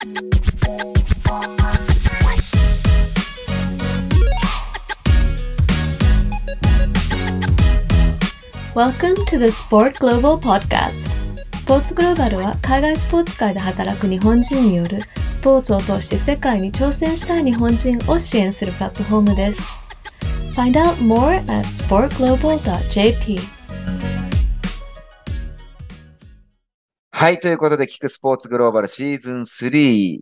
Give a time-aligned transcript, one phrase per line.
[0.00, 0.12] Welcome
[9.26, 10.92] to the Sport Global Podcast.
[11.54, 15.02] スポーツグローバルは海外スポーツ界で働く日本人による
[15.32, 19.70] スポーツを通して世界に挑戦したい日本人を支援するプラットフォームです。
[20.54, 23.59] Find out more at sportglobal.jp
[27.20, 27.38] はい。
[27.38, 30.20] ということで、聞くスポーツグローバルシーズン3。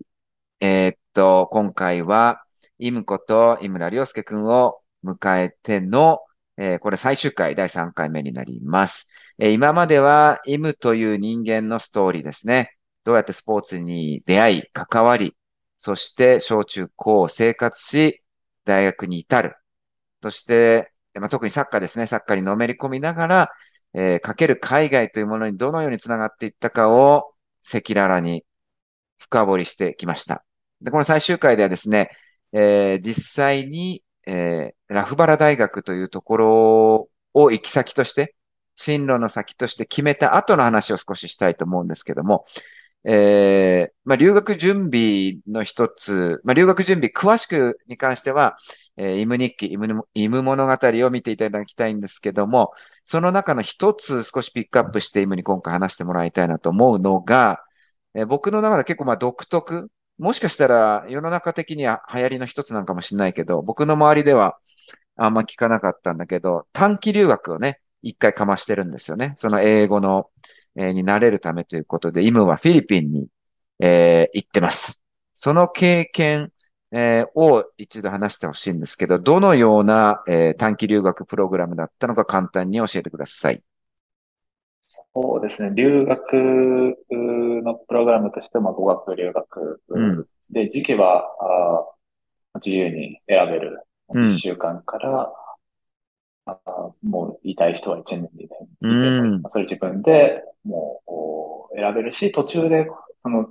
[0.58, 2.42] えーっと、今回は、
[2.80, 6.18] イムこと井村良介くんを迎えての、
[6.56, 9.06] えーこれ最終回、第3回目になります。
[9.38, 12.76] えー今までは、イムという人間のストーリーですね。
[13.04, 15.36] どうやってスポーツに出会い、関わり、
[15.76, 18.24] そして小中高生活し、
[18.64, 19.54] 大学に至る。
[20.20, 22.08] そして、まあ、特にサッカーですね。
[22.08, 23.50] サッカーにのめり込みながら、
[23.94, 27.32] えーかける海外というものにどのようにつながっていったかを
[27.66, 28.44] 赤裸々に
[29.18, 30.44] 深掘りしてきました。
[30.80, 32.10] で、この最終回ではですね、
[32.52, 38.34] えー実際に、えーラフバラ大学というところを行き先として、
[38.74, 42.46] 進路の先として決めた後の話を少ししたいと思うんですけども、
[43.04, 48.56] えーまあ、留学準備の一つ、まあ、留学準備詳しくに関しては、
[48.96, 52.72] えーイム日記、イム、イム物語を見ていただきたいんですけども、
[53.04, 57.60] その中の一つ少しピックアップしてイムに今回話してもらいたいなと思うのが、
[58.14, 64.58] えー僕の中で結構まあ独特、もしかしたら世の中的には流行りの一つなんかもしれないけど、僕の周りでは
[65.16, 69.34] あんま聞かなかったんだけど、短期留学をね、一回かましてるんですよね。
[69.36, 70.30] その英語の、
[70.94, 73.28] になれるためということで、イムはフィリピンに、
[73.80, 75.02] えー行ってます。
[75.34, 76.52] その経験、
[76.92, 83.62] えーを一度話してほしいんですけど、どのような、えー短期留学プログラムだったのか簡単に教えてください。
[85.14, 85.70] そうですね。
[85.74, 91.24] 留学のプログラムとしても語学留学うんで、時期は
[92.54, 93.82] あ自由に選べる。
[94.12, 95.32] うん1週間から、
[96.48, 102.86] あもういたい人は1年でいてもいいうんそれ自分でもうこう選べるし、途中で
[103.22, 103.48] その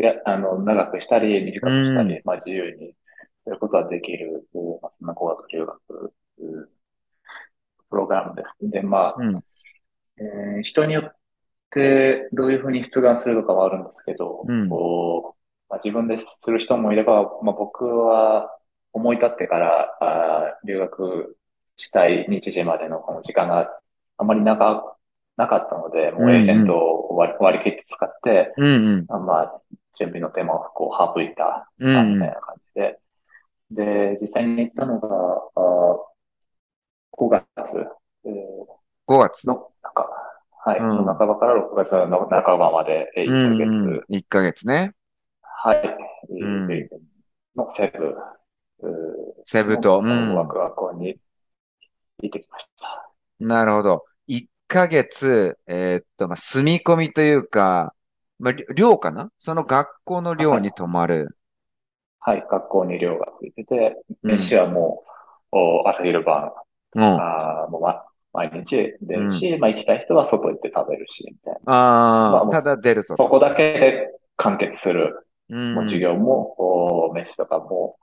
[0.00, 2.94] いやあの長くしたり短くしたり、うまあ自由に
[3.44, 4.44] することができる、
[4.82, 6.68] まあ、そんな語学留学うん
[7.90, 8.70] プログラムです。
[8.70, 9.36] で、まあ、うん。
[10.18, 11.12] えー人によっ
[11.70, 18.50] てどういうふうに出願するのかはあるんですけど、うんこうまあ、自分でする人もいれば、まあ、僕は
[18.92, 21.37] 思い立ってからあー留学
[21.78, 23.80] したい日時までのこの時間が
[24.18, 24.96] あまり長
[25.38, 29.06] なかったので、もうエージェントを割り割り切って使って、うんうん。
[29.08, 29.62] あまあ、
[29.94, 32.98] 準備の手間をこう省いた、みたいな感じで。
[33.70, 35.08] で、実際に行ったのが、
[35.54, 35.96] あ
[37.12, 37.78] 5月、
[38.24, 38.32] えー
[39.06, 39.44] 5月。
[39.44, 40.08] の、なんか、
[40.64, 44.04] はい、うんの半ばから6月の半ばまで、えー1ヶ月、うんうん。
[44.08, 44.92] 1ヶ月ね。
[45.42, 46.48] はい、えーう
[46.84, 46.88] ん
[47.56, 48.14] のセブ、
[49.44, 49.98] セブ島。
[49.98, 50.34] うのん。
[50.34, 51.18] 語学学校に
[52.22, 53.10] 行ってきました。
[53.40, 54.04] なるほど。
[54.26, 57.94] 1ヶ月、えーっと、まあ、住み込みというか、
[58.38, 59.30] まあ、り寮かな？
[59.38, 61.36] その学校の寮に泊まる。
[62.20, 65.04] はい、学校に留学行ってて、うん飯はも
[65.52, 66.52] う、お朝昼晩、
[66.94, 67.02] うん。
[67.16, 71.72] あもう、ま、毎日出るし、まあ行きたい人は外行って食べるし、みたいな。
[71.72, 73.24] あー、まあただ出るぞと。
[73.24, 75.24] そこだけで完結する。
[75.48, 76.54] うんもう授業も、
[77.08, 77.98] お飯とかも、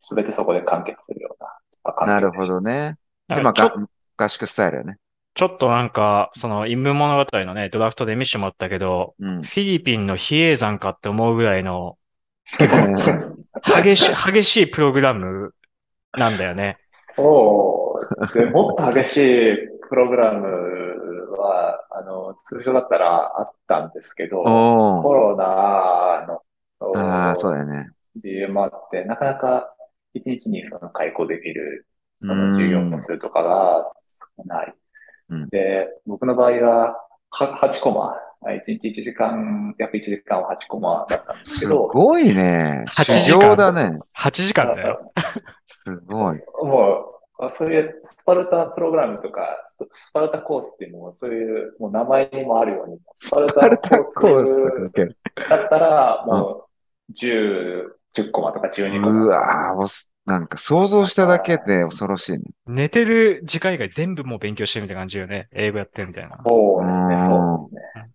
[0.00, 2.46] すべてそこで完結するようななるほ。
[2.46, 2.96] どね。
[3.30, 3.68] あじゃあ、まあ、ちょ
[4.16, 4.96] が合宿スタイルよね。
[5.34, 9.42] ちょっとなんか、その、イム物語のね、ドラフトで見せてもらったけど、うん。
[9.42, 11.96] フィリピンの比叡山かって思うぐらいの、
[12.48, 15.54] 激しい、激しいプログラム
[16.18, 16.78] なんだよね。
[16.90, 18.46] そうですね。
[18.46, 19.56] もっと激しい
[19.88, 20.46] プログラム
[21.38, 24.42] は、あの、通常だったらあったんですけど。
[24.42, 26.42] コロナの
[26.96, 27.90] ああ、そうだよね。
[28.16, 29.74] 理由もあって、なかなか
[30.12, 31.89] 一日にその開講できるう
[32.20, 32.98] その授業んの。
[32.98, 33.92] 数とかが
[34.38, 34.74] 少ない。
[35.30, 36.96] うんで、僕の場合は、
[37.30, 42.84] は8コマ、1日1時間、約1時間は8コマだったんですすけど、ごいね。
[42.88, 43.98] 8修時間行だね。
[44.18, 45.12] 8時間だよ。
[45.84, 46.40] すごい。
[46.62, 47.04] も
[47.38, 55.16] う、そういうスパルタプログラムとか、ススパルタコースっていうのも、そういう、もう名前にもあるように、スパルタコースとかコ受ける。
[55.36, 56.66] ースだったら、も
[57.08, 57.84] う、10、
[58.16, 59.24] 10コマとか12コマ。
[59.24, 62.40] うわーもうすなんか想像しただけで恐ろしいね。
[62.66, 65.48] 寝てる時間以外全部もう勉強してるみたいな感じよね。
[65.52, 66.38] 英語やってるみたいな。
[66.46, 68.10] そうですね、うんそうですね。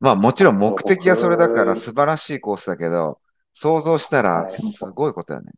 [0.00, 3.20] まあもちろん目的がそれだから素晴らしいコースだけど、
[3.52, 5.52] 想像したらはいすごいことだね。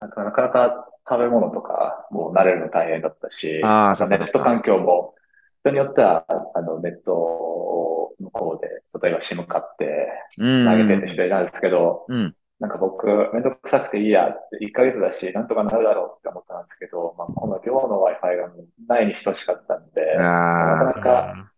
[0.00, 5.14] なんかなかなか食べ物とかもう慣れるの大変だったし、あネット環境も、
[5.62, 8.68] 人によっては、あの、ネット向こうで、
[9.06, 10.08] 例えば SIM 買って
[10.38, 10.64] うん。
[10.64, 12.34] 投げてる人いたんですけど、うん。
[12.60, 18.50] なんか僕、めんどくさくていいやって、1ヶ月だし、なんとかなるだろうって思ったんですけど、まあ、この寮の Wi-Fi が
[18.86, 21.50] ないに等しかったんで、なかあなか、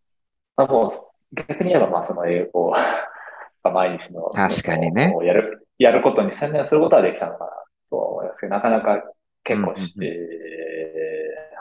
[0.57, 2.79] まあ、もう、逆に言えば、まあ、その英語が
[3.73, 7.51] 毎日の、確かにねやる、やることに専念することはできたのかな
[7.91, 9.03] と思いますけど、なかなか
[9.45, 10.53] 結構し、うんうんえー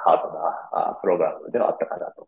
[0.03, 2.27] ハードなあプログラムではあったかなと。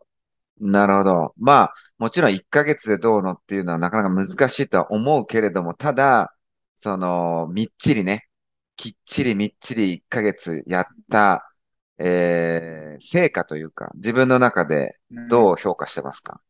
[0.60, 1.34] なるほど。
[1.38, 6.32] まあ、もちろん1ヶ月でどうのっていうのはなかなか難しいとは思うけれども、ただ、
[6.74, 8.28] その、みっちりね、
[8.76, 11.50] きっちりみっちり1ヶ月やった、
[11.98, 14.98] えー、成果というか、自分の中で
[15.30, 16.40] どう評価してますか？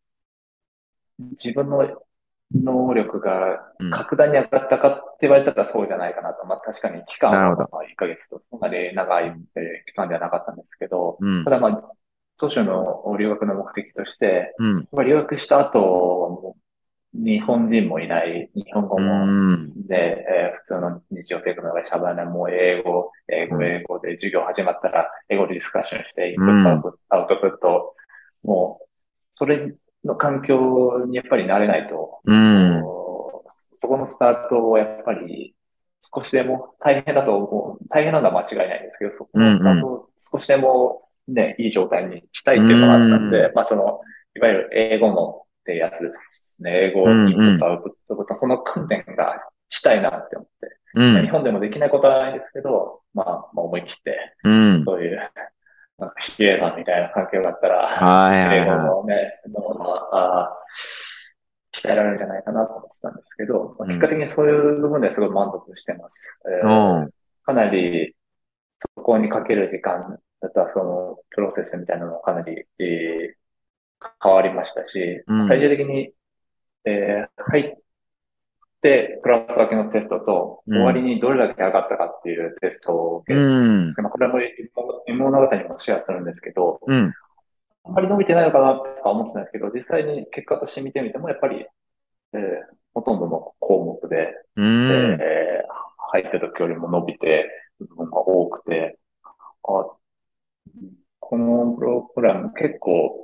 [1.18, 1.78] 自分の
[2.52, 3.90] 能力がうん。
[3.90, 6.46] 格段に上がったかって言われたらそうじゃないかなと。
[6.46, 9.34] まあ確かに期間はまあ1ヶ月とそんなに長いえー
[9.86, 11.50] 期間ではなかったんですけど、うんた。
[11.50, 11.92] だまあ、
[12.38, 14.88] 当初の留学の目的として、うん。
[14.92, 16.56] まあ留学した後、
[17.14, 19.86] 日本人もいない、日本語うもん。
[19.86, 27.94] で、えー普通の日常生活の中で喋らない、もう英語、英語、うん英語で授業始まったら、英語でディスカッションして、インプうんット、アウトプット、
[28.42, 28.86] もう、
[29.32, 29.74] それ
[30.04, 32.82] の環境にやっぱり慣れないと、うん。
[33.72, 35.54] そこのスタートをやっぱり
[36.00, 37.84] 少しでも大変だと思う。
[37.88, 44.00] 大変なのは間違いないんですけど、そこのスタートを少しでもね、いい状態にしたいっていうのがあったんで、うまあその、
[44.36, 46.90] いわゆる英語のってやつですね。
[46.90, 49.34] 英語、うんうんインプット、アウトプット、その訓練が
[49.68, 50.78] したいなって思って。
[50.94, 51.22] うん。
[51.22, 54.84] 日本でもできないことはないんですけど、まあ、まあ思い切って、うん。
[54.84, 55.16] そういう、
[55.98, 60.58] なんか比例団みたいな環境があったら、はいはい英語はのね、のまあ、あ
[61.72, 66.38] 鍛えられるんじゃないかなと思ってたんですけど、まあうん結果的にそういう部分ですごい満足してます。
[66.62, 66.68] えい。
[66.68, 67.10] ーうん。
[67.44, 68.14] かなり、
[68.96, 73.43] そこにかける時間だったそのプロセスみたいなのがかなり、えー
[74.22, 76.12] 変わりましたし、うん最終的に、
[76.84, 77.74] えー入っ
[78.82, 83.96] て、クラス分けのテストと、うん終わりにどれだけ上がったかっていうテストを受けるうんんです。
[83.96, 84.38] けど、まあこれも
[85.16, 87.12] 物語にもシェアするんですけど、うん。
[87.84, 91.66] あんまり伸びてないのかなとか思ってたんですけど、実際に結果として見てみても、やっぱり、
[92.34, 92.40] えー
[92.94, 95.18] ほとんどの項目で、うん。
[95.20, 95.84] えー
[96.14, 97.50] 入ってた時よりも伸びて
[97.80, 99.26] る部分が多くて、あ、
[99.64, 103.23] このプログラム結構うん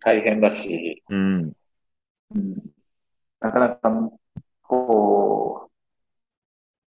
[0.00, 1.52] 大変だし、うん。
[2.34, 2.54] うん
[3.40, 4.10] なかなか、
[4.62, 5.70] こう、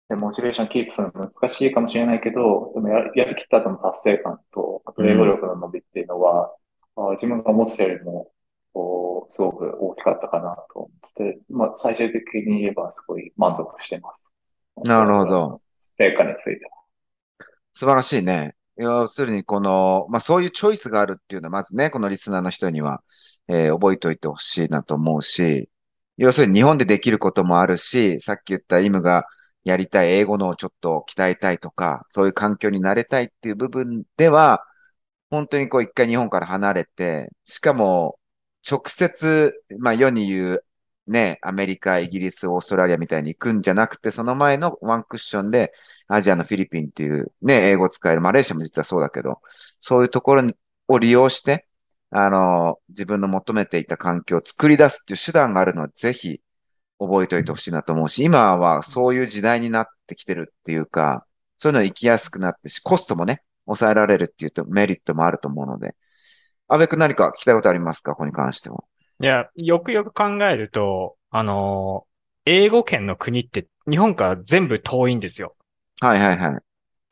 [0.09, 6.53] でモチベーションキープするの難しいかもしれないけど、でもややりきった後の達成感と、あと英語力の伸びっていうのは、
[6.97, 8.29] あ自分が思ってたよりも、
[8.73, 14.29] こう、すごく大きかったかなと思ってて、まあ、最終的に言えばすごい満足してます。
[14.83, 15.61] なるほど。
[15.97, 16.71] 成果については。
[17.73, 18.55] 素晴らしいね。
[18.77, 23.03] 要するに、この、まあ、そういうチョイスがあるっていうのは、まずね、このリスナーの人には、
[23.47, 25.69] えー覚えておいてほしいなと思うし、
[26.17, 29.25] 要するに日本でできることもあるし、さっき言ったイムが
[29.63, 34.65] やりたい英語のをちょっと鍛えたいとか、そういう環境に慣れたいっていう部分では、
[35.29, 38.19] 本当にこう一回日本から離れて、しかも
[38.69, 40.65] 直接、まあ世に言う
[41.07, 45.73] ね、アメリカ、イギリス、オーストラリアみたいに行くんじゃなくて、その前のワンクッションで
[46.07, 49.41] アジアのフィリピンっていうね、英語使える、マレーシアも実はそうだけど、
[49.79, 50.55] そういうところに
[50.87, 51.67] を利用して、
[52.11, 56.41] あの、自分の求めていた環境を作り出すっていう手段があるのはぜひ
[56.99, 61.25] 覚えておいてほしいなと思うし、今はそういう時代になってきてるっていうか、
[61.57, 65.95] そういうの行きやすくなってし、コストもね、抑えられるっていうとメリットもあると思うので。
[66.67, 68.11] 安部君何か聞きたいことありますか？
[68.11, 68.83] ここに関しては。
[69.21, 72.11] いや、よくよく考えると、あのー
[72.45, 75.55] 英語圏の国って日本から全部遠いんですよ。
[75.99, 76.61] はいはいはい。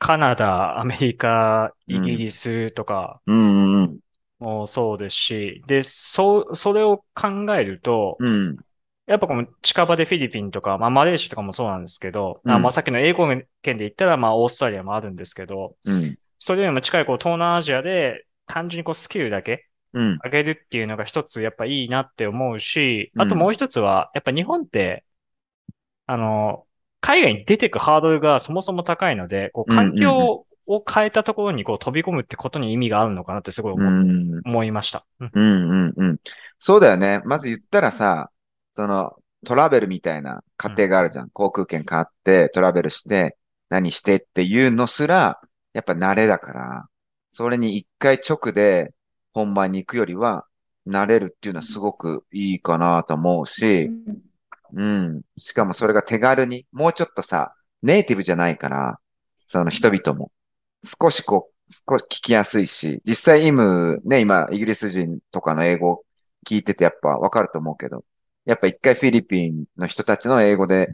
[0.00, 8.28] カナダ、アメリカ、うんイギリスとかうんうそうですし、で、そう、それを考えると、うん。
[8.28, 8.58] うん。
[9.06, 13.46] やっぱこの近場でフィリピンとか、まあマレーシアとかもそうなんですけど、うんあまあさっきの英語圏
[13.78, 16.18] で言ったらまあオーストラリアもあるんですけど、うん。
[16.40, 20.18] それよりも近いこう東南アジアで単純にこうスキルだけうん。
[20.24, 25.04] 上げるっていうのが一つやっぱいいなって思うし、うんあともう一つは、やっぱ日本って、
[26.06, 26.66] あの、
[27.00, 34.40] 海外に出てくハードルがそもそも高いので、こう環境を変えたところにこう飛び込むってことに意味があるのかなってすごい思,、うん。
[34.44, 35.04] 思いました。
[35.18, 36.18] うんうんうんうん。
[36.58, 37.22] そうだよね。
[37.24, 38.30] まず言ったらさ、
[38.72, 41.30] そのトラベルみたいな過程があるじゃん。
[41.30, 43.36] 航空券買ってトラベルして
[43.68, 45.40] 何してっていうのすら、
[45.72, 46.86] やっぱ慣れだから、
[47.30, 48.92] それに一回直で
[49.32, 50.46] 本番に行くよりは、
[50.86, 53.90] 慣れるっていうのはすごくいいかなと思うし、
[54.72, 55.22] うん。
[55.36, 59.00] しかもそれが手軽に、もうちょっとさ、ネイティブじゃないから、
[59.46, 60.30] その人々も、
[60.82, 66.04] 少しこう、少し聞きやすいし、実際イム、ね、今、イギリス人とかの英語
[66.46, 68.04] 聞いててやっぱわかると思うけど、
[68.44, 70.88] やっぱ一回フィリピンの人たちの英語で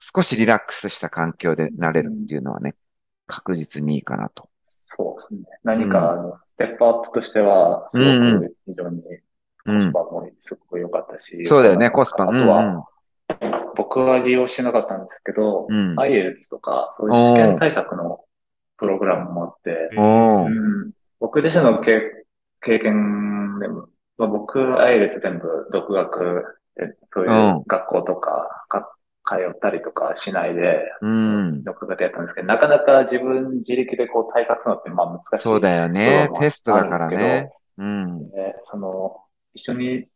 [0.00, 2.74] 少しリラックスした環境でなれるっていうのはね、
[3.26, 4.48] 確実にいいかなと。
[4.88, 5.58] そうですね。
[5.64, 9.08] 何か、あの、ステップアップとしては、すごく非常にコ
[9.66, 9.90] うん。
[9.90, 11.44] スパもすごく良かったし。
[11.44, 12.22] そうだよね、コスパ。
[12.22, 12.32] あと。
[12.32, 12.86] は、
[13.74, 15.98] 僕は利用してなかったんですけど、うん。
[15.98, 18.20] IELTS とか、そういう試験対策の
[18.78, 22.00] プログラムもあって、うん、僕自身の経
[22.60, 23.88] 経験でも、
[24.18, 26.44] まあ、僕、IELTS 全部独学
[26.76, 28.64] で、そういううん学校とか
[29.34, 31.64] ったりとかしないで、うん。
[31.64, 35.38] 独学でやったんですけど、なかなか自分自力でこう対策するのってまあ難しい。
[35.38, 37.50] そうだよねテストだからね。
[37.78, 38.30] うん。
[38.30, 39.16] でその、
[39.54, 40.08] 一緒に、え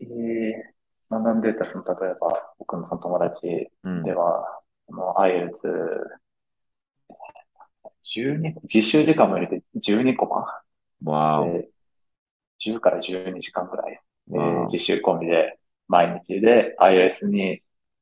[0.00, 4.12] ー学んでた、その、例えば、僕のその友達うんで。
[4.12, 4.44] は、
[4.86, 6.20] その、IELTS、
[8.04, 11.68] 12、実習時間も入れて12コマわーで、
[12.58, 14.00] 10から12時間ぐらい、
[14.32, 17.60] え実習込みで、毎日で IELTS に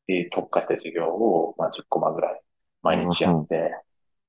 [0.09, 2.41] えー特化した授業を、まあ、10コマぐらい、
[2.83, 3.73] 毎日やって、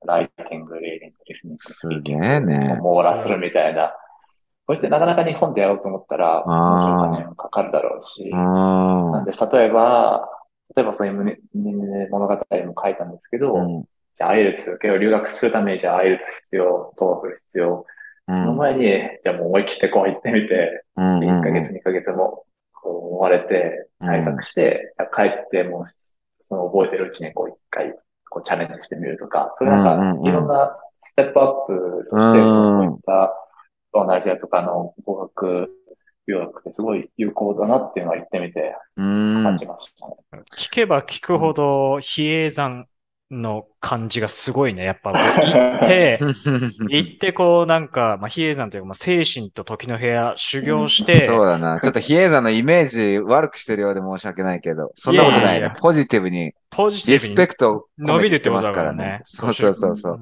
[0.05, 3.93] ライティング、リーディング、リスニング、すげえねを網羅するみたいな。
[4.65, 10.29] これってなかなか日本でやろうと思ったら、お金もかかるだろうし、あなんで、例えば、
[10.75, 11.37] 例えばそういう胸
[12.11, 13.63] 物語も書いたんですけど、あ。
[13.63, 13.83] うん。
[14.15, 17.85] じゃあ IELTS、結構留学するためにじゃあ IELTS 必要、TOEFL 必要。
[18.27, 18.37] うん。
[18.37, 18.83] その前に、
[19.23, 22.45] じゃあもう思い切ってこう行ってみて、うんうん1ヶ月、2ヶ月も、
[22.81, 25.83] こう、追われて、対策して、じゃあ帰ってもう、
[26.41, 27.93] その覚えてるうちにこう一回、
[28.29, 33.33] こうチャレンジしてみるとか、それなんうんうんうんか、いろんなステップアップとして、うんこういった、
[33.91, 35.69] 東南アジアとかの語学、
[36.27, 39.43] 留学ってすごい有効だなっていうのは言ってみてうん。
[39.43, 40.15] 感じましたね。
[40.55, 42.87] 聞けば聞くほど、比叡山
[43.31, 44.83] の感じがすごいね。
[44.83, 46.19] やっぱ、 行って、
[46.89, 51.79] 行ってこうなんか、まあ、比叡山というか、まあ、精神と時の部屋修行して、 そうだな。
[51.79, 55.75] ちょっと比叡山のイメージ悪くしてるようで申し訳ないけど、 そんなことないねいやいやいや。
[55.79, 59.21] ポジティブにポジテリスィブにペクトを伸びるってますからね。
[59.23, 60.19] そうそうそうそう。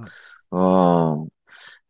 [0.52, 1.28] うん。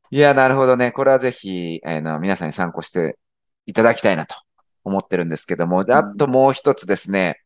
[0.10, 0.92] いや、なるほどね。
[0.92, 3.18] これはぜひ、あの、皆さんに参考して
[3.66, 4.36] いただきたいなと
[4.84, 5.84] 思ってるんですけども。
[5.84, 7.42] であともう一つですね。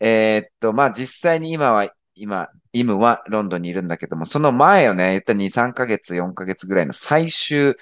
[0.00, 7.74] えーっと、まあ、実際に今は、今、イムはロンドンにいるんだけども、その前をね、言った2、3ヶ月、4ヶ月ぐらいの最終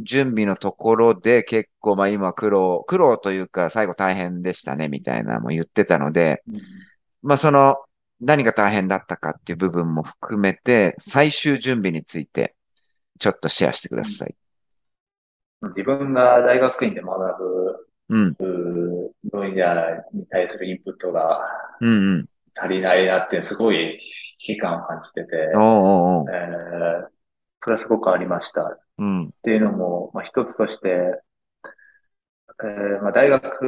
[0.00, 6.42] 準備のところで結構、まあ今苦労、苦労というか最後大変でしたね、みたいなのも言ってたので、
[7.22, 7.76] まあその、
[8.20, 12.54] 何が大変だったかっていう部分も含めて、最終準備について、
[13.18, 14.34] ちょっとシェアしてください。
[15.62, 19.64] 自分が大学院で学うん、ぶ分野
[20.12, 21.40] に対するインプットが
[21.80, 22.26] うん、うん。
[22.54, 23.98] 足りないなってすごい
[24.38, 26.30] 危機感を感じてて、おうおうおう。
[26.32, 27.10] えー
[27.62, 28.62] それはすごくありました。
[28.62, 30.88] っうん、ていうのも、まあ、一つとして、
[32.62, 33.64] えーまあ、大学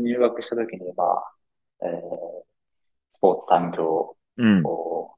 [0.00, 1.34] 入学した時に、まあ、
[1.82, 2.42] えー
[3.08, 5.14] スポーツ産業うん、を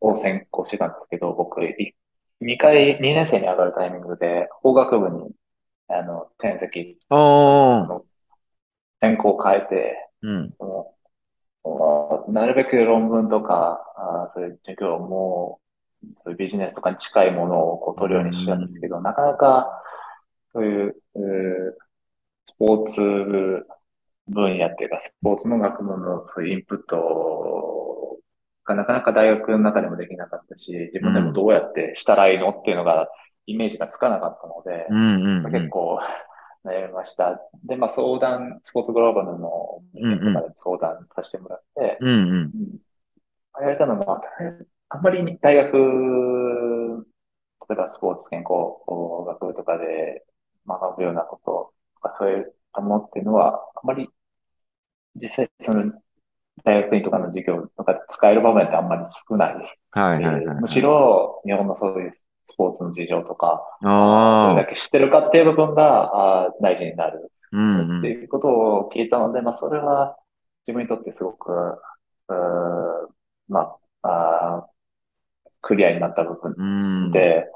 [0.00, 1.94] を専攻してたんですけど、僕、い
[2.40, 5.32] 2回、2年生に上がるタイミングで、法学部に、
[5.88, 6.98] あの、転籍、
[9.00, 10.54] 専攻を変えて、うん、
[12.28, 15.60] なるべく論文とか、あーそういう授業も、
[16.18, 19.82] そういうビジネスとかに近いものをこう取るようにしてたんですけど、なかなか、
[20.52, 20.96] そういう、
[22.44, 23.00] スポーツ
[24.28, 28.18] 分野っていうか、スポーツの学問のそういうインプット
[28.64, 33.08] がなかなか大学の中でもできなかったし、自分でもどうやってしたらいいのっていうのが、
[33.46, 36.00] イメージがつかなかったので、うん、うん、結構
[36.66, 37.40] 悩みました。
[37.64, 42.50] で、まあ相談、スポーツグローバルのとかで相談させてもらって、うん、うん、うん
[43.58, 44.20] 言われたのは、
[44.90, 45.72] あんまり大学、
[47.68, 48.52] 例えばスポーツ健康
[49.26, 50.24] 学部とかで
[50.66, 54.08] 学ぶようなこととか、そういうものっていうのは、あんまり
[55.14, 55.92] 実際その
[56.64, 59.54] 大学院とかの授業とかで使える場面ってあんまり少ない。
[59.90, 60.42] はい、はい、はい。
[60.42, 62.12] えーむしろ日本のそういう
[62.46, 70.16] スポーツの事情とか、どれだけ知ってるかっていう部分があー大事になるうん、ってうん、いうことを聞いたので、まあ、それは
[70.66, 72.34] 自分にとってすごく、うー
[73.48, 74.76] まあ、あー
[75.62, 77.10] クリアになった部分うん。
[77.10, 77.46] で、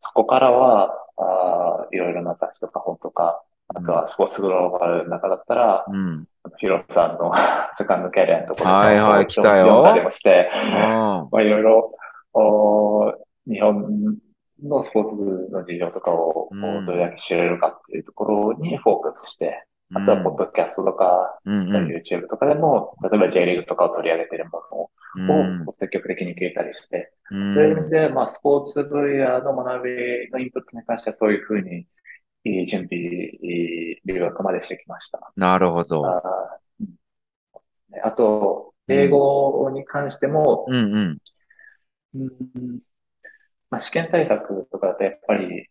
[0.00, 6.26] そこからは、あーいろいろな雑誌とか本とか、あとはスポーツグローバルの中だったら、うん。
[6.58, 7.32] ヒロさんの
[7.74, 9.66] セカンドキャリアのところはいはい来たよ。
[9.66, 10.72] 読んだりもして、うん。
[10.72, 11.94] まあ、いろいろ、
[12.32, 13.12] お
[13.46, 14.16] 日本
[14.62, 16.48] のスポーツの事情とかを、
[16.86, 19.64] どれだけ知れるかっていうところにフォーカスして、
[19.94, 31.86] あとはポッドキャストとか、うん、うん、YouTube とかでも、例えば J リーグとかを取り上げているもうん、のを積極的に聞いたりして、うんそういう意味で、まあ、スポーツ分野の学びのインプットに関してはそういうふうに、
[32.44, 35.32] いい準備、いい留学までしてきました。
[35.36, 36.06] なるほど。
[36.06, 36.22] あ
[37.90, 38.00] ね。
[38.02, 41.18] あと、英語に関しても、うんうん。
[42.14, 42.80] うん
[43.70, 45.68] まあ、試験対策とかだとやっぱり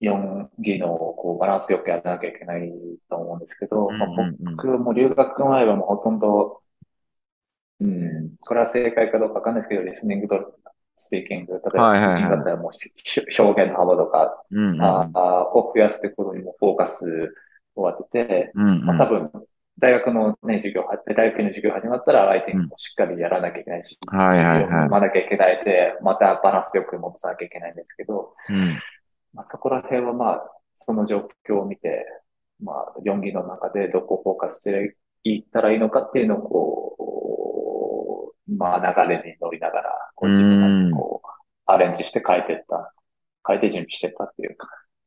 [0.00, 2.72] 4技能をこうバランスよくやらなきゃいけない
[3.08, 3.88] と思うんですけど、
[4.56, 6.60] 僕も留学前はもうほとんど、
[7.80, 10.54] うん、これは正解かどうかわかんないですけど、リスニングと
[10.98, 14.82] スピーキング、例えばスピーキングだったらもうひ表現の幅とか、うんうん。
[14.82, 17.34] ああを増やすってことにもフォーカス
[17.74, 19.30] を当てて、うんうんまあ、多分、
[19.78, 28.78] 大学のね、授業は、大学の授業始まったら、ライティングもしっかりやらなきゃいけないし、はいはいはい読まなきゃいけないで、またバランスよく戻さなきゃいけないんですけど、うん。
[29.34, 32.06] まあ、そこら辺はまあ、その状況を見て、
[32.62, 41.28] まあ、4技の中でどこをフォーカスしていったらいいのかっていうのをこう、まあ、流れに乗りながら、こう自分なりにこう、
[41.66, 42.92] アレンジして書いてった、
[43.46, 44.56] 書いて準備してったっていう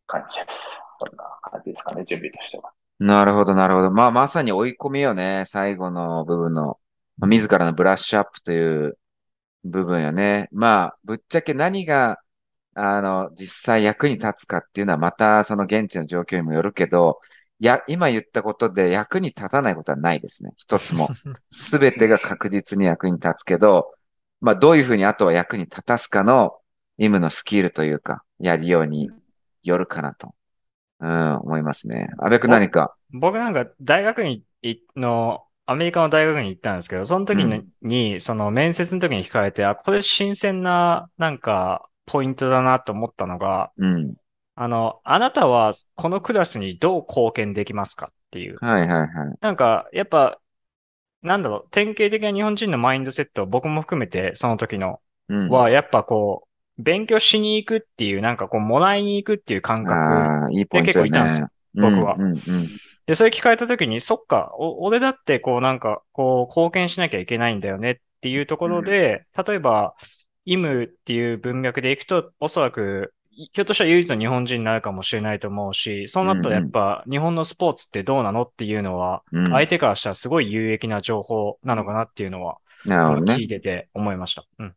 [0.08, 0.58] 感じです。
[1.00, 2.72] そんな感じですかね、準備としては。
[3.00, 3.92] なるほど、なるほど。
[3.92, 5.44] まあ、まさに追い込みよね。
[5.48, 6.80] 最後の部分の、
[7.18, 8.98] まあ自らのブラッシュアップという
[9.64, 10.48] 部分よね。
[10.52, 12.20] まあ、ぶっちゃけ何が、
[12.76, 17.20] あの、実際役に立つかっていうのはまたその現地の状況にもよるけど、
[17.60, 20.52] や、今言ったことで役に立たないことはないですね。
[20.58, 21.10] 一つも。
[21.50, 23.94] すべてが確実に役に立つけど、
[24.42, 26.58] まあ、どういうふうにあとは役に立たすかの、
[26.98, 29.10] イムのスキルというか、やるように
[29.64, 30.34] よるかなと、
[31.06, 32.10] うん、思いますね。
[32.18, 32.96] 安部君何か？
[33.12, 44.16] 僕なんか大学にいの、アメリカの大学に行ったんですけど、その時に、にその面接の時に聞かれて、あ、これ新鮮な、なんか、ポイントだなと思ったのが、うん。
[44.56, 48.58] あの、あなたはこのクラスにどう貢献できますかっていう。
[48.62, 49.08] はいはいはい。
[49.42, 50.40] なんか、やっぱ、
[51.24, 55.50] なんだろう、典型的な日本人のマインドセット、僕も含めて、その時の、うん。
[55.50, 56.48] は、やっぱこう、
[56.78, 59.94] 勉強しに行くっていう、なんかこう、もらいに行くっていう感覚。
[59.94, 61.50] ああ、いいポイントだ結構いたんですねよ。
[61.76, 62.70] 僕はうんうんうん。
[63.06, 69.96] で、それ聞かれた時に、そっか、お、俺だってこうなんか、こう、貢献しなきゃいけないんだよねっていうところで、例えば、
[70.46, 82.58] イムっていう文脈でいくと、おそらく、ひょっとしたら唯一の日本人になるかもしれないと思うし、そうなったらやっぱ、日本のスポーツってどうなのっていうのは、うん相手からしたらすごい有益な情報なのかなっていうのは、
[82.88, 83.42] 聞。
[83.42, 84.46] いてて思いました。
[84.60, 84.76] うん。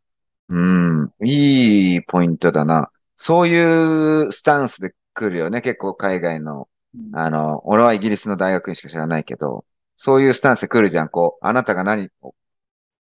[0.48, 1.12] うん。
[1.24, 2.90] いいポイントだな。
[3.16, 5.60] そういうスタンスで来るよね。
[5.60, 6.68] 結構海外の、
[7.12, 9.64] あの、俺はイギリスの大学にしか知らないけど、
[9.96, 11.08] そういうスタンスで来るじゃん。
[11.08, 12.34] こう、あなたが何を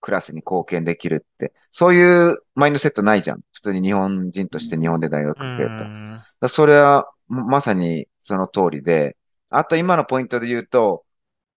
[0.01, 1.53] クラスに貢献できるって。
[1.71, 3.41] そういうマインドセットないじゃん。
[3.53, 6.49] 普通に日本人として日本で大学う行けると。
[6.49, 9.15] それはままさにその通りで、
[9.49, 11.05] あと今のポイントで言うと、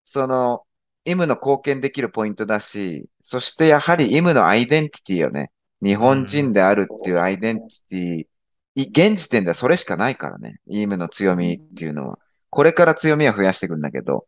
[0.05, 0.64] その、
[1.05, 5.50] イムの貢献できるポイントだし、そしてやはりイムのアイデンティティよね。
[5.83, 10.61] 日本人であるっていうアイデンティティ、い現時点ではそれしかないからね。
[10.66, 12.19] イムの強みっていうのは。
[12.51, 14.27] これから強みは増やしていくんだけど、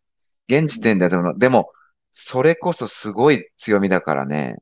[0.48, 1.70] 現時点ではでも、でも、
[2.10, 4.56] それこそすごい強みだからね。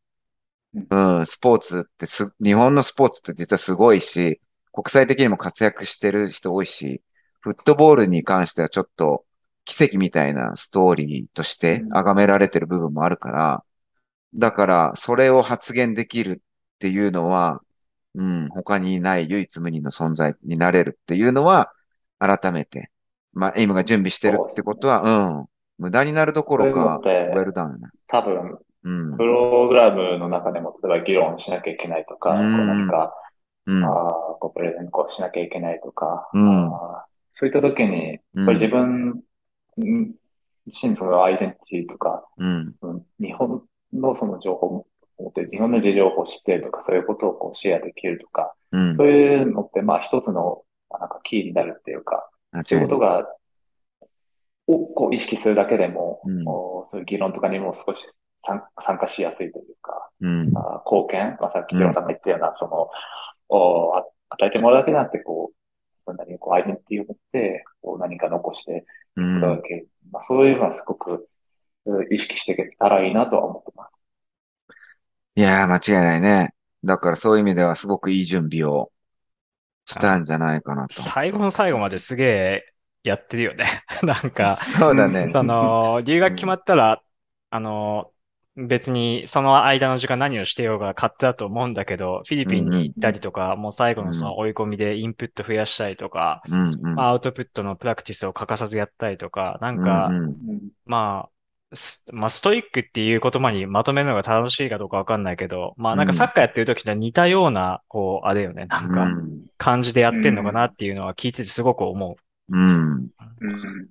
[0.72, 4.40] うん、スポーツってす、日本のスポーツって実はすごいし、
[4.72, 7.02] 国際的にも活躍してる人多いし、
[7.40, 9.24] フットボールに関してはちょっと
[9.64, 13.64] 奇跡みたいなストーリーとして崇められてる部分もあるから、
[14.34, 16.42] だからそれを発言できる
[16.80, 17.60] っていうのは、
[18.14, 21.70] うん、他にない唯一無二の存在になれるっていうのは、
[22.18, 22.90] 改めて、
[23.34, 27.88] まあ、エイムが準備してるってことは、うん、無駄になるどころか、ウェルダウンね。
[28.08, 29.26] 多分、うんプ。
[29.26, 33.14] ログラムの中でも、例えば議論しなきゃいけないとか、こううん何か、
[33.66, 33.84] うん。
[33.84, 33.92] あー
[34.40, 36.70] こうプレゼンこうしなきゃいけないとか、うん
[37.34, 39.20] そういった時に、うんこれ自分
[39.76, 40.14] うん
[40.66, 42.74] 自身そのアイデンティティとか、うん。
[42.80, 43.62] うん日本
[43.92, 44.86] のその情報
[45.28, 49.08] って、日本の事情を知ってるとか、そういうことをこうシェアできるとか、うんそう。
[49.08, 52.86] いうのって、まあ一つの、まあなんかキーになるっていうか、間そういう。
[52.86, 53.26] ことが、
[54.66, 58.06] をこう意識するだけでも、うんそういう議論とかにも少し
[58.42, 60.52] 参参加しやすいというか、うん。
[60.56, 62.88] あ貢献、まあ、さっきヒロさんが言ったような、その、
[63.48, 65.52] おあ与えてもらうだけじゃなくて、こ
[66.06, 68.84] う、何こう、アイデンティティを持って、こう、何か残して
[69.16, 69.62] ういく。
[69.62, 69.86] け。
[70.10, 71.28] まあ、そういうのはすごく、
[71.86, 73.92] うん意識していけたらいいなとは思ってます。
[75.40, 76.54] いやー、間違いないね。
[76.84, 78.92] だからそういう意味ではすごくいい準備を
[79.86, 81.00] したんじゃないかなと。
[81.00, 82.64] 最後の最後まですげえ
[83.04, 83.82] やってるよね。
[84.04, 85.30] なんか、そうだね。
[85.32, 87.00] その、留学決まったら、
[87.48, 88.10] あの、
[88.54, 96.94] 別にその間の時間何をしてようが勝手だと思うんだけど、フィリピンに行ったりとか、もう最後のその追い込みでインプット増やしたりとか、うんうん。
[96.94, 100.26] まあアウトプットのプラクティスを欠かさずやったりとか、なんか、うんうんう
[100.56, 101.39] んまあ、ス
[102.12, 112.16] まあ、ストイックっていう言葉にまとめるのが正しいかどうかわかんないけど、まあなんかサッカーやってる時と似たような、こう、あれよね、なんかうん感じでやってんのかなっていうのは聞いててすごく思
[112.50, 112.56] う。
[112.56, 112.90] うん。
[112.90, 113.88] うん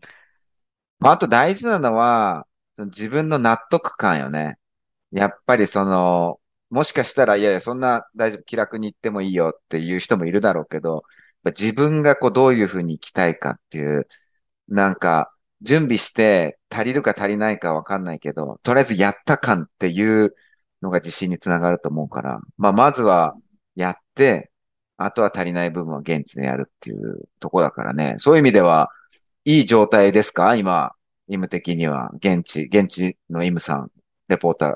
[1.00, 2.46] まあ、あと大事なのは、
[2.78, 4.58] 自分の納得感よね。
[5.12, 6.40] やっぱりその、
[6.70, 11.04] もしかしたら、いやいや、そんな大丈夫、気楽に行ってもいいよっていう人もいるだろうけど、
[11.46, 14.08] 自分がこうどういうふうに行きたいかっていう、
[14.68, 20.36] なんか、準備して足りるか足りないかわかんないけど、とりあえずやった感っていう
[20.82, 23.36] のが自信につながると思うから、まあ、まずは
[23.76, 24.52] やって、
[24.98, 28.16] あとは足りない部分は現地でやるっていうとこだからね。
[28.18, 28.90] そういう意味では、
[29.46, 30.56] いい状態ですか？
[30.56, 30.92] 今、
[31.28, 32.12] イム的には。
[32.16, 33.92] 現地、現地のイムさん、
[34.28, 34.76] レポーター。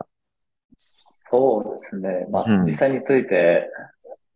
[1.29, 2.25] そうですね。
[2.32, 3.69] まあ、うん実際について、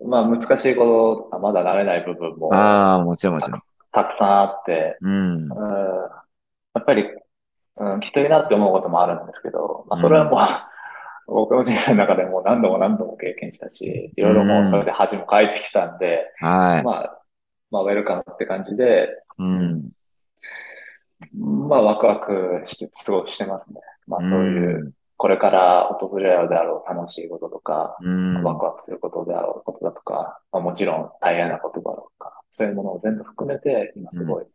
[0.06, 3.62] まあ、難しいことまだ慣れない部分もああ、もちろんもちろん。
[3.92, 5.14] たくさんあって、うん。
[5.14, 5.56] うん、や
[6.82, 7.06] っぱり、
[7.80, 10.40] うん、きついなって思うこともあるんですけど、まあ、それはもう、
[11.28, 16.84] 僕の人生の中でもう何度も何度も経験したし、いろいろもうそれで恥もかいてきたんで、はい。
[16.84, 17.22] まあ、
[17.70, 19.90] まあ、ウェルカムって感じで、うん。
[21.36, 23.82] まあ、ワクワクして、すごくしてますね。
[24.08, 28.44] まあ、そういう、これから訪れるであろう楽しいこととか、うん。
[28.44, 34.46] ワクワクすることであろうことだとか、まあ、もちろん大変なことだろうか、そういうものを全部含めて、今すごい、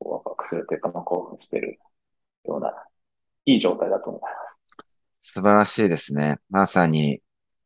[0.00, 1.78] ワクワクするというか、まあ、興奮している
[2.44, 2.72] ような、
[3.44, 4.58] いい状態だと思います。
[5.32, 6.38] 素晴らしいですね。
[6.50, 7.20] まさに、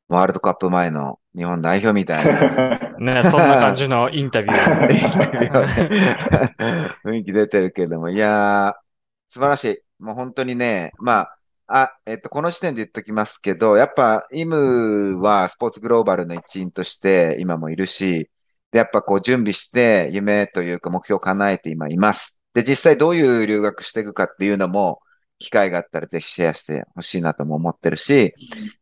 [0.08, 2.78] ワールドカップ前の日本代表みたいな。
[2.98, 4.88] ね、そんな感じのインタビュー。
[7.04, 8.74] 雰囲気出てるけども、いやー、
[9.28, 10.02] 素晴らしい。
[10.02, 11.36] もう本当にね、まあ、
[11.72, 18.28] あ、えっと、この時点で言っときますけど、やっぱ、イムはスポーツグローバルの一員として今もいるし、
[18.72, 22.40] で、やっぱこう準備して夢というか目標を叶えて今います。
[22.54, 25.00] で、実際どういう留学していくかっていうのも、
[25.40, 28.34] 機会があったらぜひシェアしてほしいなとも思ってるし、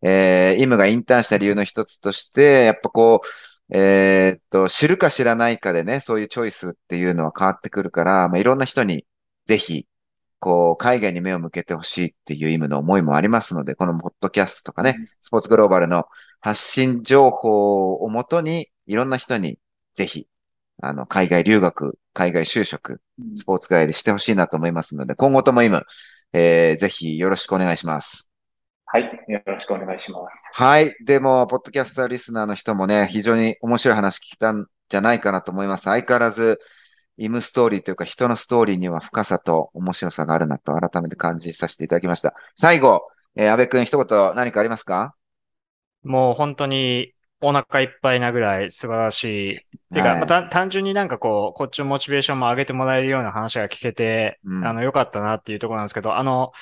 [0.02, 9.06] えー、イムがインターンした理由の一つとして、やっぱこう、えーっと、知るか知らないかでね、そういうチョイスっていうのは変わってくるから、まあ、いろんな人に
[9.46, 9.86] ぜひ、
[10.40, 16.06] こう、海外に目を向けてほしいっていう意味の思いもありますので、このポッドキャストとかね、スポーツグローバルの
[16.40, 19.58] 発信情報をもとに、いろんな人に
[19.98, 20.28] ぜひ、
[20.80, 23.00] あの、海外留学、海外就職、
[23.34, 25.82] スポーツ界でしてほしいなと思いますので、今後ともイム、
[26.32, 28.30] えー、ぜひよろしくお願いします。
[28.86, 29.02] はい。
[29.26, 30.40] よろしくお願いします。
[30.52, 30.94] はい。
[31.04, 35.84] でも、ポッドキャスターリスナーの人もね、非常に面白い話聞いたんじゃないかなと思います。
[35.84, 36.60] 相変わらず、
[37.16, 42.32] イムストーリーというか人のストーリーには深さと面白さがあるなと改めて感じさせていただきました。
[42.54, 43.02] 最後、
[43.34, 45.16] えー、安部君一言何かありますか？
[46.04, 49.60] もう本当にお腹いっぱいなぐらい素晴らしい。
[49.92, 56.52] てか、はいまた単純になんかこう、こっちのモチベーションも上げてもらえるような話が聞けて、うんあの、良かったなっていうところなんですけど、あの、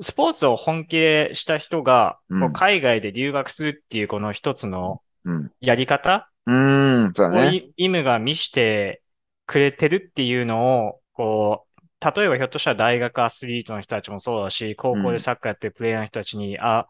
[0.00, 5.52] スポーツを本気でした人が、うん海外で留学するっていうこの一つのうん。
[5.60, 7.58] やり方うーん、そうをだね。
[7.58, 9.02] イイムが見して
[9.46, 11.80] くれてるっていうのを、こう、
[12.16, 16.86] 例えばひょっとしたら大学アスリートの人たちもそうだし、高校でサッカーやってるプレイヤーの人たちに、あ、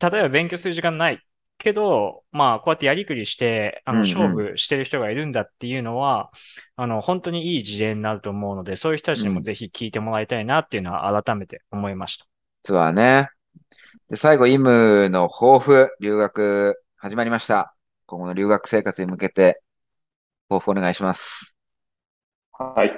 [0.00, 1.20] 例えば勉強する時間ない
[1.58, 6.30] けど、まあ、こうやってやりくりして、あの、うんうん勝負してる人がいるんだっていうのは、
[6.76, 12.26] あの、本当にいい事例になると思うので、そういう人たちにうんもぜひ聞いてもらいたいなっていうのは改めて思いました。
[12.64, 13.28] そうだね。
[14.08, 17.74] で、最後、イムの抱負、留学始まりました。
[18.06, 19.62] 今後の留学生活に向けて、
[20.48, 21.56] 抱負お願いします。
[22.52, 22.90] はい。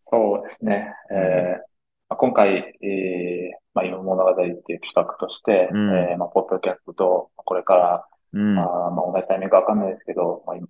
[0.00, 0.94] そうですね。
[1.10, 1.28] えーま
[1.58, 1.71] あ
[2.16, 8.58] 今回、えーまあ、今物語っていう企画として、うんえーまあ、ポッドキャストと、これから、うん。
[8.58, 10.66] あーまあ、同じタイミングかわかんないですけど、まあ、今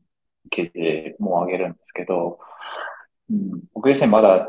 [0.50, 2.38] 記事も上げるんですけど、
[3.30, 4.48] うん、僕自身まだ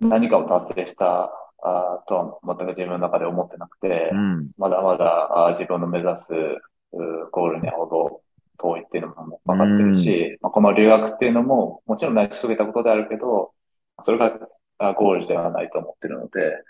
[0.00, 1.30] 何かを達成した
[1.62, 4.50] あーとは全く自分の中で思ってなくて、うん。
[4.58, 6.32] まだまだあー自分の目指す
[7.30, 8.22] ゴールにはほど
[8.58, 13.52] 遠いっていうのも分かってるし、まあ、この留学っていうのももちろん成し遂げたことであるけど、
[14.00, 14.32] それがあ
[14.98, 16.62] ゴールではないと思ってるので、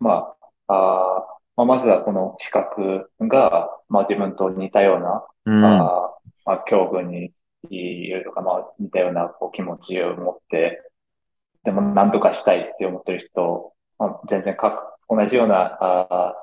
[0.00, 0.34] ま
[0.68, 5.64] あ、あーまあ、まずはこの企画が、まあ、自分と似たような、うん。
[5.64, 7.32] あーまあ、境遇に
[7.70, 10.82] いるとか、まあ、似たようなこう気持ちを持って、
[11.64, 16.34] でも何とかしたいって思ってる人、まあ、全然か同じようなあ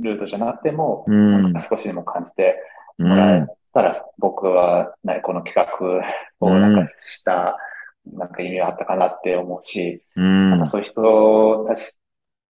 [0.00, 2.56] ールートじゃなくても、うん少しでも感じて
[2.98, 3.46] うもらえん。
[3.72, 6.02] たら、僕は、ね、この企画
[6.40, 7.56] をなんかした、
[8.06, 10.50] なんか意味があったかなって思うし、うん。
[10.50, 11.92] なんかそういう人たち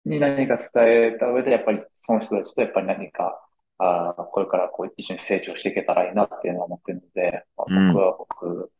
[0.04, 3.40] に何か伝えた上で、やっぱりその人たちとやっぱり何か、
[3.78, 8.72] あーこれからこう一緒に成長していけたらいいなっていうのは思ってるので、まあうん僕は僕、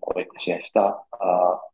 [0.00, 1.72] こうやってシェアした、あー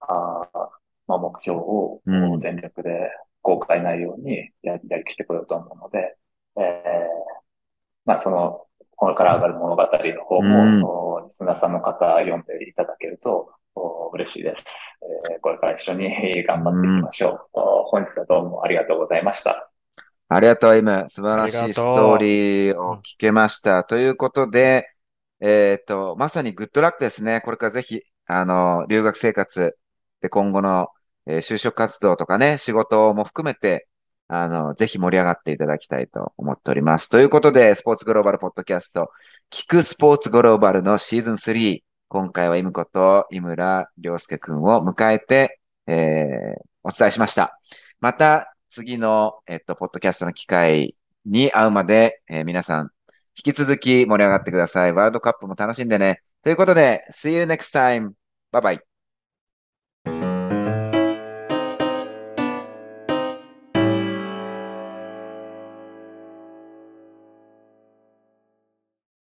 [0.00, 0.58] あー
[1.06, 3.10] まあ、目標をうん全力で
[3.42, 6.16] 後悔ないようにややりきってこようと思うので、
[6.56, 7.26] えー
[8.04, 8.65] まあその、
[8.96, 14.62] これから上がる物語の方も、うんおリスナーさんの方読んでいただけると、お嬉しいです、
[15.30, 17.60] えーこれから一緒に頑張っていきましょう。
[17.60, 19.70] お本日はどうもありがとうございました。
[20.28, 21.04] ありがとう、イム。
[21.08, 23.84] 素晴らしいストーリーを聞けました。
[23.84, 24.88] ということで、
[25.40, 27.42] えっと、まさにグッドラックですね。
[27.42, 29.76] これからぜひ、あの、留学生活
[30.20, 30.88] で今後の、
[31.26, 33.88] えー就職活動とかね、仕事も含めて、
[34.28, 37.08] あの、ぜひ盛り上がっていただきたいと思っております。
[37.08, 39.10] ということで、スポーツグローバルポッドキャスト、
[39.50, 47.58] 聞くスポーツグローバルのシーズン3、今回はイムこと井村良介くんを迎えて、えーお伝えしました。
[47.98, 52.90] また、次の、えっと、ポッドキャストの機会に会うまで、えー皆さん、
[53.36, 54.92] 引き続き盛り上がってください。
[54.92, 56.22] ワールドカップも楽しんでね。
[56.42, 58.12] ということで、See you next time.
[58.52, 58.95] Bye bye.